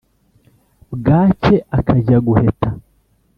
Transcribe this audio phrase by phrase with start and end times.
[0.93, 2.69] bwacye ákajya guheta